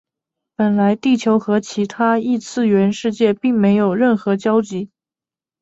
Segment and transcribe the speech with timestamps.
[0.55, 4.89] 本来地球和其他异次元世界并没有任何交集。